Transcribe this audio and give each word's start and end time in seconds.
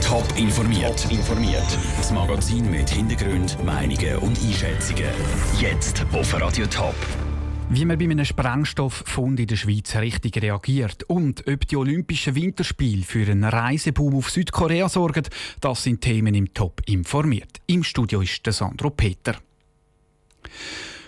Top 0.00 0.24
informiert. 0.36 1.10
informiert. 1.10 1.66
Das 1.96 2.12
Magazin 2.12 2.70
mit 2.70 2.88
Hintergrund, 2.88 3.58
Meinungen 3.64 4.18
und 4.18 4.38
Einschätzungen. 4.40 5.10
Jetzt 5.58 6.06
auf 6.12 6.40
Radio 6.40 6.66
Top. 6.66 6.94
Wie 7.68 7.84
man 7.84 7.98
bei 7.98 8.04
einem 8.04 8.24
Sprengstofffund 8.24 9.40
in 9.40 9.48
der 9.48 9.56
Schweiz 9.56 9.96
richtig 9.96 10.40
reagiert 10.40 11.02
und 11.08 11.48
ob 11.48 11.66
die 11.66 11.76
Olympischen 11.76 12.36
Winterspiele 12.36 13.02
für 13.02 13.28
einen 13.28 13.42
Reiseboom 13.42 14.14
auf 14.14 14.30
Südkorea 14.30 14.88
sorgen, 14.88 15.24
das 15.60 15.82
sind 15.82 16.00
Themen 16.00 16.36
im 16.36 16.54
Top 16.54 16.82
informiert. 16.86 17.60
Im 17.66 17.82
Studio 17.82 18.20
ist 18.20 18.46
der 18.46 18.52
Sandro 18.52 18.90
Peter. 18.90 19.34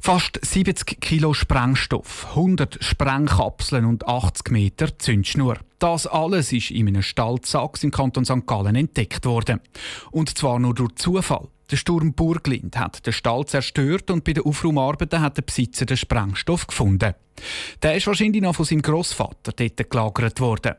Fast 0.00 0.38
70 0.42 1.00
Kilo 1.00 1.34
Sprengstoff, 1.34 2.28
100 2.30 2.82
Sprengkapseln 2.82 3.84
und 3.84 4.06
80 4.06 4.50
Meter 4.50 4.98
Zündschnur. 4.98 5.58
Das 5.78 6.06
alles 6.06 6.52
ist 6.52 6.70
in 6.70 6.88
einem 6.88 7.02
Stallsachs 7.02 7.82
im 7.82 7.90
Kanton 7.90 8.24
St. 8.24 8.46
Gallen 8.46 8.76
entdeckt 8.76 9.26
worden. 9.26 9.60
Und 10.10 10.38
zwar 10.38 10.60
nur 10.60 10.74
durch 10.74 10.94
Zufall. 10.94 11.48
Der 11.70 11.76
Sturm 11.76 12.14
Burglind 12.14 12.78
hat 12.78 13.04
den 13.04 13.12
Stall 13.12 13.44
zerstört 13.44 14.10
und 14.10 14.24
bei 14.24 14.32
den 14.32 14.44
Aufraumarbeiten 14.44 15.20
hat 15.20 15.36
der 15.36 15.42
Besitzer 15.42 15.84
den 15.84 15.98
Sprengstoff 15.98 16.66
gefunden. 16.66 17.14
Der 17.82 17.96
ist 17.96 18.06
wahrscheinlich 18.06 18.40
noch 18.40 18.54
von 18.54 18.64
seinem 18.64 18.82
Großvater 18.82 19.52
dort 19.52 19.90
gelagert 19.90 20.40
worden. 20.40 20.74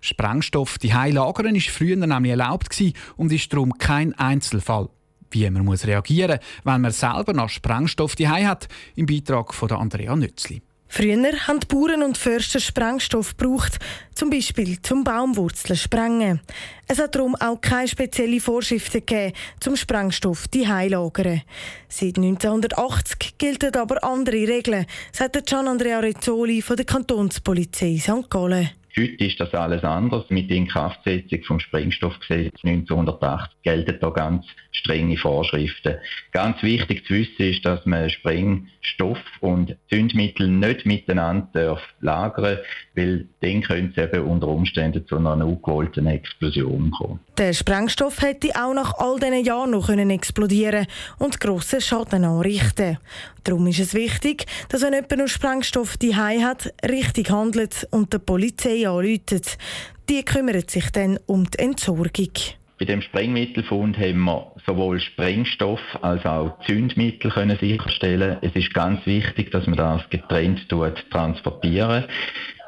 Sprengstoff 0.00 0.78
die 0.78 0.88
lagern 0.88 1.54
ist 1.54 1.70
früher 1.70 1.96
nämlich 1.96 2.30
erlaubt 2.30 2.82
und 3.16 3.32
ist 3.32 3.52
darum 3.52 3.78
kein 3.78 4.14
Einzelfall 4.14 4.88
wie 5.30 5.48
man 5.50 5.64
muss 5.64 5.86
reagieren 5.86 6.38
muss, 6.38 6.72
wenn 6.72 6.80
man 6.80 6.92
selber 6.92 7.32
noch 7.32 7.48
Sprengstoff 7.48 8.16
die 8.16 8.28
hat, 8.28 8.68
im 8.96 9.06
Beitrag 9.06 9.54
von 9.54 9.70
Andrea 9.72 10.16
Nützli. 10.16 10.62
Früher 10.90 11.16
haben 11.46 11.60
die 11.60 11.66
Bauern 11.66 12.02
und 12.02 12.16
Förster 12.16 12.60
Sprengstoff 12.60 13.36
gebraucht, 13.36 13.78
zum 14.14 14.30
Beispiel 14.30 14.80
zum 14.80 15.04
Baumwurzeln 15.04 15.76
sprengen. 15.76 16.40
Es 16.86 16.98
hat 16.98 17.14
darum 17.14 17.36
auch 17.36 17.60
keine 17.60 17.88
speziellen 17.88 18.40
Vorschriften 18.40 19.04
gegeben, 19.04 19.34
zum 19.60 19.76
Sprengstoff 19.76 20.48
die 20.48 20.64
lagern. 20.64 21.42
Seit 21.88 22.16
1980 22.16 23.36
gelten 23.36 23.76
aber 23.76 24.02
andere 24.02 24.48
Regeln, 24.48 24.86
sagt 25.12 25.46
Gian 25.46 25.68
Andrea 25.68 26.00
Rezzoli 26.00 26.62
von 26.62 26.76
der 26.76 26.86
Kantonspolizei 26.86 27.98
St. 27.98 28.30
Gallen. 28.30 28.70
Heute 28.98 29.24
ist 29.26 29.38
das 29.38 29.54
alles 29.54 29.84
anders. 29.84 30.24
Mit 30.28 30.50
der 30.50 30.56
Inkraftsetzung 30.56 31.44
vom 31.44 31.60
Sprengstoffgesetz 31.60 32.54
1980 32.64 33.62
gelten 33.62 33.96
da 34.00 34.10
ganz 34.10 34.44
strenge 34.72 35.16
Vorschriften. 35.16 35.98
Ganz 36.32 36.60
wichtig 36.64 37.06
zu 37.06 37.14
wissen 37.14 37.42
ist, 37.42 37.64
dass 37.64 37.86
man 37.86 38.10
Sprengstoff 38.10 39.18
und 39.40 39.76
Zündmittel 39.88 40.48
nicht 40.48 40.84
miteinander 40.84 41.80
lagern 42.00 42.58
weil 42.98 43.28
dann 43.40 43.62
könnte 43.62 44.02
es 44.02 44.12
eben 44.12 44.26
unter 44.26 44.48
Umständen 44.48 45.06
zu 45.06 45.16
einer 45.16 45.46
ungewollten 45.46 46.06
Explosion 46.06 46.90
kommen. 46.90 47.20
Der 47.38 47.52
Sprengstoff 47.52 48.20
hätte 48.20 48.50
auch 48.60 48.74
nach 48.74 48.94
all 48.98 49.20
diesen 49.20 49.44
Jahren 49.44 49.70
noch 49.70 49.88
explodieren 49.88 50.86
und 51.18 51.38
grossen 51.38 51.80
Schaden 51.80 52.24
anrichten. 52.24 52.98
Darum 53.44 53.68
ist 53.68 53.78
es 53.78 53.94
wichtig, 53.94 54.46
dass 54.68 54.82
wenn 54.82 54.92
jemand 54.92 55.16
noch 55.16 55.28
Sprengstoff 55.28 55.96
die 55.96 56.16
hat, 56.16 56.72
richtig 56.84 57.30
handelt 57.30 57.86
und 57.92 58.12
der 58.12 58.18
Polizei 58.18 58.87
anruft. 58.88 59.58
Die 60.08 60.24
kümmert 60.24 60.70
sich 60.70 60.90
dann 60.90 61.18
um 61.26 61.44
die 61.50 61.58
Entsorgung. 61.58 62.32
Bei 62.78 62.84
dem 62.84 63.02
Sprengmittelfund 63.02 63.98
haben 63.98 64.20
wir 64.20 64.52
sowohl 64.64 65.00
Sprengstoff 65.00 65.80
als 66.00 66.24
auch 66.24 66.60
Zündmittel 66.64 67.30
können 67.30 67.58
sicherstellen. 67.58 68.38
Es 68.40 68.54
ist 68.54 68.72
ganz 68.72 69.04
wichtig, 69.04 69.50
dass 69.50 69.66
man 69.66 69.76
das 69.76 70.08
getrennt 70.10 70.68
transportieren. 71.10 72.04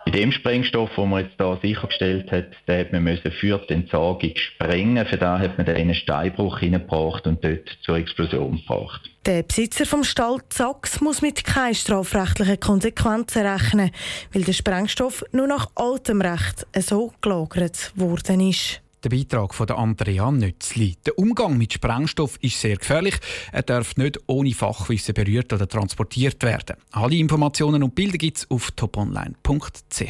Bei 0.06 0.12
dem 0.12 0.32
Sprengstoff, 0.32 0.90
den 0.96 1.10
man 1.10 1.24
jetzt 1.24 1.36
hier 1.36 1.58
sichergestellt 1.62 2.32
hat, 2.32 2.46
den 2.66 2.80
hat 2.80 2.92
man 2.92 3.04
müssen 3.04 3.30
für 3.30 3.58
die 3.68 3.74
Entsorgung 3.74 4.32
sprengen. 4.34 5.06
Für 5.06 5.18
da 5.18 5.38
hat 5.38 5.58
man 5.58 5.66
dann 5.66 5.76
einen 5.76 5.94
Steinbruch 5.94 6.58
hineingebracht 6.58 7.26
und 7.26 7.44
dort 7.44 7.68
zur 7.82 7.96
Explosion 7.96 8.56
gebracht. 8.56 9.10
Der 9.26 9.42
Besitzer 9.42 9.84
vom 9.84 10.02
Stall 10.02 10.38
Sachs 10.48 11.00
muss 11.00 11.20
mit 11.20 11.44
keinen 11.44 11.74
strafrechtlichen 11.74 12.58
Konsequenzen 12.58 13.46
rechnen, 13.46 13.90
weil 14.32 14.44
der 14.44 14.54
Sprengstoff 14.54 15.22
nur 15.32 15.46
nach 15.46 15.68
altem 15.74 16.22
Recht 16.22 16.66
so 16.78 17.12
gelagert 17.20 17.92
worden 17.94 18.40
ist. 18.40 18.80
Der 19.02 19.08
Beitrag 19.08 19.54
von 19.54 19.70
Andrea 19.70 20.30
Nützli. 20.30 20.96
Der 21.06 21.18
Umgang 21.18 21.56
mit 21.56 21.72
Sprengstoff 21.72 22.36
ist 22.42 22.60
sehr 22.60 22.76
gefährlich. 22.76 23.14
Er 23.50 23.62
darf 23.62 23.96
nicht 23.96 24.20
ohne 24.26 24.52
Fachwissen 24.52 25.14
berührt 25.14 25.52
oder 25.54 25.66
transportiert 25.66 26.42
werden. 26.42 26.76
Alle 26.92 27.16
Informationen 27.16 27.82
und 27.82 27.94
Bilder 27.94 28.18
gibt 28.18 28.38
es 28.38 28.50
auf 28.50 28.70
toponline.ch. 28.72 30.02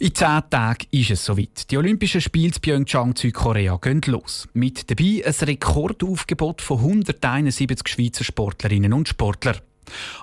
In 0.00 0.14
zehn 0.14 0.42
Tagen 0.50 0.86
ist 0.90 1.10
es 1.10 1.24
soweit. 1.24 1.70
Die 1.70 1.76
Olympischen 1.78 2.20
Spiele 2.20 2.52
in 2.54 2.60
Pyeongchang, 2.60 3.16
Südkorea, 3.16 3.78
gehen 3.78 4.02
los. 4.06 4.46
Mit 4.52 4.90
dabei 4.90 5.24
ein 5.26 5.32
Rekordaufgebot 5.32 6.60
von 6.60 6.78
171 6.78 7.88
Schweizer 7.88 8.24
Sportlerinnen 8.24 8.92
und 8.92 9.08
Sportlern. 9.08 9.56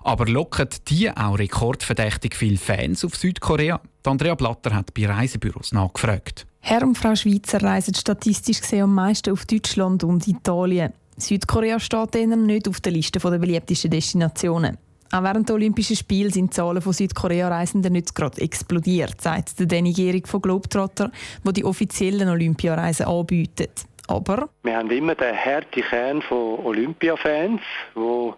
Aber 0.03 0.25
locken 0.25 0.69
die 0.87 1.09
auch 1.09 1.37
rekordverdächtig 1.37 2.35
viele 2.35 2.57
Fans 2.57 3.05
auf 3.05 3.15
Südkorea? 3.15 3.81
Andrea 4.05 4.35
Blatter 4.35 4.73
hat 4.73 4.93
bei 4.93 5.07
Reisebüros 5.07 5.71
nachgefragt. 5.71 6.45
Herr 6.61 6.83
und 6.83 6.97
Frau 6.97 7.15
Schweizer 7.15 7.61
reisen 7.61 7.93
statistisch 7.93 8.61
gesehen 8.61 8.83
am 8.83 8.95
meisten 8.95 9.31
auf 9.31 9.45
Deutschland 9.45 10.03
und 10.03 10.27
Italien. 10.27 10.93
Südkorea 11.17 11.79
steht 11.79 12.15
ihnen 12.15 12.45
nicht 12.45 12.67
auf 12.67 12.81
der 12.81 12.91
Liste 12.91 13.19
der 13.19 13.37
beliebtesten 13.37 13.91
Destinationen. 13.91 14.77
Auch 15.11 15.23
während 15.23 15.47
der 15.47 15.55
Olympischen 15.55 15.95
Spiele 15.95 16.31
sind 16.31 16.51
die 16.51 16.55
Zahlen 16.55 16.81
von 16.81 16.91
Südkorea-Reisenden 16.91 17.93
nicht 17.93 18.15
gerade 18.15 18.41
explodiert, 18.41 19.21
sagt 19.21 19.59
der 19.59 19.67
Danny 19.67 19.93
Gehrig 19.93 20.27
von 20.27 20.41
Globetrotter, 20.41 21.11
wo 21.43 21.51
die 21.51 21.63
offiziellen 21.63 22.27
Olympiareisen 22.27 23.05
anbietet. 23.05 23.85
Aber 24.07 24.49
wir 24.63 24.77
haben 24.77 24.91
immer 24.91 25.15
den 25.15 25.35
harten 25.35 25.81
Kern 25.83 26.21
von 26.21 26.59
Olympiafans, 26.65 27.61
die 27.95 28.31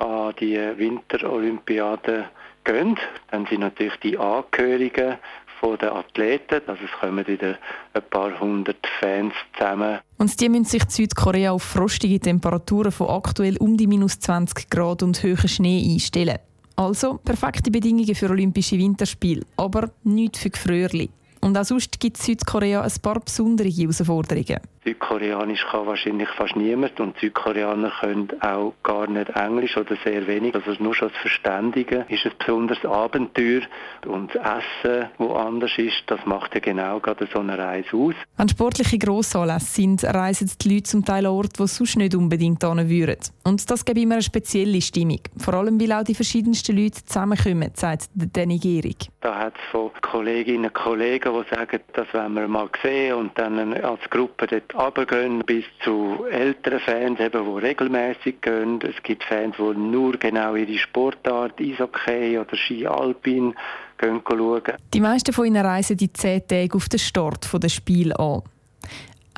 an 0.00 0.34
die 0.40 0.56
Winterolympiade 0.56 2.26
gehen. 2.64 2.96
Dann 3.30 3.46
sind 3.46 3.60
natürlich 3.60 3.96
die 4.02 4.18
Angehörigen 4.18 5.16
von 5.60 5.76
den 5.76 5.90
Athleten, 5.90 6.62
also 6.66 6.82
es 6.82 7.00
kommen 7.00 7.26
wieder 7.26 7.58
ein 7.92 8.02
paar 8.10 8.38
hundert 8.40 8.86
Fans 8.98 9.34
zusammen. 9.56 9.98
Und 10.16 10.40
die 10.40 10.48
müssen 10.48 10.64
sich 10.64 10.82
Südkorea 10.88 11.52
auf 11.52 11.62
frostige 11.62 12.18
Temperaturen 12.18 12.92
von 12.92 13.08
aktuell 13.08 13.56
um 13.58 13.76
die 13.76 13.86
minus 13.86 14.18
20 14.20 14.70
Grad 14.70 15.02
und 15.02 15.22
hohen 15.22 15.48
Schnee 15.48 15.86
einstellen. 15.92 16.38
Also 16.76 17.18
perfekte 17.22 17.70
Bedingungen 17.70 18.14
für 18.14 18.30
Olympische 18.30 18.78
Winterspiele, 18.78 19.42
aber 19.58 19.90
nicht 20.02 20.38
für 20.38 20.48
Gefrierli. 20.48 21.10
Und 21.42 21.56
auch 21.56 21.64
sonst 21.64 22.00
gibt 22.00 22.16
Südkorea 22.16 22.82
ein 22.82 22.92
paar 23.02 23.20
besondere 23.20 23.68
Herausforderungen. 23.68 24.60
Südkoreanisch 24.84 25.66
kann 25.70 25.86
wahrscheinlich 25.86 26.28
fast 26.30 26.56
niemand 26.56 26.98
und 27.00 27.18
Südkoreaner 27.18 27.92
können 28.00 28.28
auch 28.40 28.72
gar 28.82 29.06
nicht 29.06 29.28
Englisch 29.30 29.76
oder 29.76 29.96
sehr 30.04 30.26
wenig. 30.26 30.54
Also 30.54 30.72
nur 30.82 30.94
schon 30.94 31.08
das 31.08 31.18
Verständigen 31.18 32.04
ist 32.08 32.24
ein 32.24 32.32
besonderes 32.38 32.84
Abenteuer 32.84 33.60
und 34.06 34.34
das 34.34 34.62
Essen, 34.82 35.10
wo 35.18 35.34
anders 35.34 35.72
ist, 35.76 36.02
das 36.06 36.24
macht 36.24 36.54
ja 36.54 36.60
genau 36.60 36.98
gerade 37.00 37.28
so 37.32 37.40
eine 37.40 37.58
Reise 37.58 37.94
aus. 37.94 38.14
Wenn 38.38 38.48
sportliche 38.48 38.98
Grossanlässe 38.98 39.66
sind, 39.66 40.04
reisen 40.04 40.50
die 40.62 40.74
Leute 40.74 40.84
zum 40.84 41.04
Teil 41.04 41.26
an 41.26 41.32
Orte, 41.32 41.62
die 41.62 41.66
sonst 41.66 41.96
nicht 41.96 42.14
unbedingt 42.14 42.64
hin 42.64 42.88
würden. 42.88 43.18
Und 43.44 43.70
das 43.70 43.84
gibt 43.84 43.98
immer 43.98 44.14
eine 44.14 44.22
spezielle 44.22 44.80
Stimmung. 44.80 45.20
Vor 45.36 45.54
allem, 45.54 45.78
weil 45.80 45.92
auch 45.92 46.04
die 46.04 46.14
verschiedensten 46.14 46.76
Leute 46.76 47.04
zusammenkommen, 47.04 47.70
sagt 47.74 48.08
Danny 48.14 48.58
Gehrig. 48.58 49.10
Da 49.20 49.36
hat 49.36 49.54
es 49.56 49.70
von 49.70 49.90
Kolleginnen 50.00 50.66
und 50.66 50.74
Kollegen, 50.74 51.32
die 51.32 51.54
sagen, 51.54 51.80
das 51.92 52.06
wollen 52.14 52.34
wir 52.34 52.48
mal 52.48 52.68
sehen 52.82 53.14
und 53.14 53.38
dann 53.38 53.74
als 53.74 54.00
Gruppe 54.08 54.46
dort 54.46 54.69
runtergehen 54.74 55.40
bis 55.44 55.64
zu 55.82 56.24
älteren 56.30 56.80
Fans, 56.80 57.20
eben, 57.20 57.44
die 57.44 57.66
regelmäßig 57.66 58.40
gehen. 58.40 58.80
Es 58.82 59.02
gibt 59.02 59.24
Fans, 59.24 59.56
die 59.58 59.78
nur 59.78 60.12
genau 60.12 60.54
ihre 60.54 60.78
Sportart, 60.78 61.60
Eishockey 61.60 62.38
oder 62.38 62.56
Ski 62.56 62.86
Alpin, 62.86 63.54
gehen 63.98 64.20
schauen. 64.26 64.62
Die 64.94 65.00
meisten 65.00 65.32
von 65.32 65.46
ihnen 65.46 65.64
reisen 65.64 65.96
die 65.96 66.12
zehn 66.12 66.46
Tage 66.46 66.74
auf 66.74 66.88
den 66.88 66.98
Start 66.98 67.48
des 67.62 67.72
Spiels 67.72 68.14
an. 68.16 68.42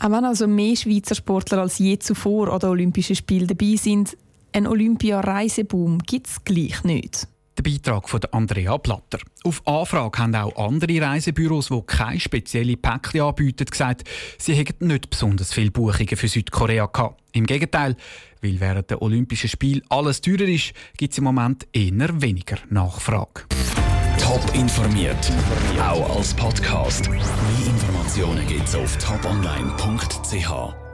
Auch 0.03 0.11
wenn 0.11 0.25
also 0.25 0.47
mehr 0.47 0.77
Schweizer 0.77 1.15
Sportler 1.15 1.59
als 1.59 1.79
je 1.79 1.99
zuvor 1.99 2.53
an 2.53 2.59
den 2.59 2.71
Olympischen 2.71 3.17
Spielen 3.17 3.47
dabei 3.47 3.77
sind, 3.77 4.17
ein 4.53 4.67
Olympia-Reiseboom 4.67 6.01
gibt 6.01 6.27
es 6.27 6.45
gleich 6.45 6.85
nicht. 6.85 7.27
Der 7.59 7.63
Beitrag 7.63 8.09
von 8.09 8.21
Andrea 8.31 8.79
Platter. 8.79 9.19
Auf 9.45 9.67
Anfrage 9.67 10.19
haben 10.19 10.35
auch 10.35 10.57
andere 10.57 11.03
Reisebüros, 11.03 11.69
die 11.69 11.83
keine 11.87 12.19
spezielle 12.19 12.77
Päckchen 12.77 13.21
anbieten, 13.21 13.67
gesagt, 13.67 14.09
sie 14.39 14.55
hätten 14.55 14.87
nicht 14.87 15.11
besonders 15.11 15.53
viele 15.53 15.71
Buchungen 15.71 16.17
für 16.17 16.29
Südkorea 16.29 16.87
gehabt. 16.87 17.21
Im 17.33 17.45
Gegenteil, 17.45 17.97
weil 18.41 18.59
während 18.59 18.91
der 18.91 19.03
Olympischen 19.03 19.51
Spiele 19.51 19.83
alles 19.91 20.23
teurer 20.23 20.49
ist, 20.49 20.73
gibt 20.97 21.13
es 21.13 21.19
im 21.19 21.25
Moment 21.25 21.67
eher 21.73 22.23
weniger 22.23 22.57
Nachfrage. 22.71 23.43
Top 24.19 24.43
informiert, 24.55 25.31
auch 25.79 26.17
als 26.17 26.33
Podcast. 26.33 27.11
Mehr 27.11 27.21
Informationen 27.67 28.47
gibt 28.47 28.67
es 28.67 28.75
auf 28.75 28.97
toponline.ch. 28.97 30.92